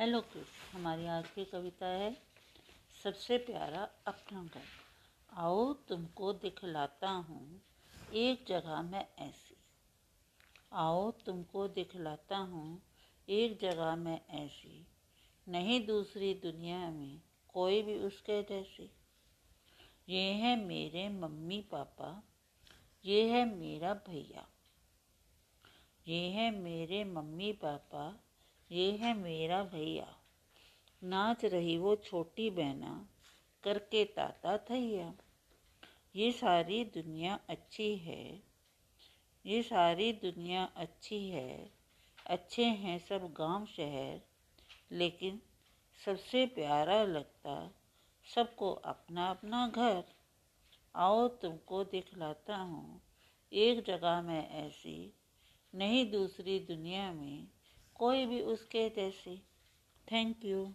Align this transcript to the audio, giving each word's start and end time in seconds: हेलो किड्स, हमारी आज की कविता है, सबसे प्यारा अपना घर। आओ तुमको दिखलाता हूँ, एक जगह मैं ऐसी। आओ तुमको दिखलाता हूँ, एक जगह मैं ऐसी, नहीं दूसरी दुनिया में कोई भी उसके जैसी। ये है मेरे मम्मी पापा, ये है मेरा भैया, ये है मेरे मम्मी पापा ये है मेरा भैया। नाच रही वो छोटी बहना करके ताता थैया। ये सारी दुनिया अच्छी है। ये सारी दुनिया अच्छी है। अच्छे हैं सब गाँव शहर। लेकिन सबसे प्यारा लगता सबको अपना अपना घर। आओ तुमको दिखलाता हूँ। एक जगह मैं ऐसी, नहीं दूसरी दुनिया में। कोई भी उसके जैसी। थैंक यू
हेलो 0.00 0.20
किड्स, 0.20 0.48
हमारी 0.74 1.06
आज 1.06 1.26
की 1.26 1.44
कविता 1.44 1.86
है, 1.86 2.10
सबसे 3.04 3.38
प्यारा 3.38 3.88
अपना 4.06 4.42
घर। 4.44 4.66
आओ 5.32 5.72
तुमको 5.88 6.32
दिखलाता 6.32 7.08
हूँ, 7.08 7.62
एक 8.14 8.44
जगह 8.48 8.82
मैं 8.82 9.04
ऐसी। 9.18 9.56
आओ 10.72 11.10
तुमको 11.10 11.66
दिखलाता 11.68 12.36
हूँ, 12.36 12.82
एक 13.28 13.58
जगह 13.60 13.96
मैं 13.96 14.20
ऐसी, 14.34 14.86
नहीं 15.48 15.86
दूसरी 15.86 16.32
दुनिया 16.34 16.78
में 16.90 17.20
कोई 17.48 17.82
भी 17.82 17.98
उसके 17.98 18.42
जैसी। 18.42 18.90
ये 20.08 20.22
है 20.34 20.56
मेरे 20.64 21.08
मम्मी 21.08 21.60
पापा, 21.62 22.22
ये 23.04 23.28
है 23.30 23.44
मेरा 23.56 23.94
भैया, 23.94 24.46
ये 26.06 26.28
है 26.28 26.50
मेरे 26.50 27.04
मम्मी 27.04 27.52
पापा 27.52 28.08
ये 28.72 28.92
है 28.92 29.14
मेरा 29.14 29.64
भैया। 29.64 30.16
नाच 31.04 31.44
रही 31.44 31.78
वो 31.78 31.96
छोटी 31.96 32.50
बहना 32.50 33.08
करके 33.64 34.04
ताता 34.04 34.58
थैया। 34.58 35.14
ये 36.16 36.32
सारी 36.32 36.84
दुनिया 36.84 37.40
अच्छी 37.48 37.96
है। 37.96 38.42
ये 39.46 39.62
सारी 39.62 40.12
दुनिया 40.12 40.64
अच्छी 40.76 41.28
है। 41.28 41.70
अच्छे 42.26 42.64
हैं 42.64 42.98
सब 42.98 43.32
गाँव 43.32 43.66
शहर। 43.66 44.20
लेकिन 44.92 45.42
सबसे 46.04 46.46
प्यारा 46.46 47.02
लगता 47.04 47.74
सबको 48.34 48.72
अपना 48.72 49.30
अपना 49.30 49.68
घर। 49.68 50.04
आओ 50.96 51.28
तुमको 51.28 51.84
दिखलाता 51.84 52.56
हूँ। 52.56 53.02
एक 53.52 53.84
जगह 53.84 54.22
मैं 54.22 54.50
ऐसी, 54.50 55.12
नहीं 55.74 56.10
दूसरी 56.10 56.58
दुनिया 56.60 57.12
में। 57.12 57.48
कोई 57.98 58.26
भी 58.26 58.40
उसके 58.40 58.88
जैसी। 58.90 59.36
थैंक 60.12 60.44
यू 60.44 60.72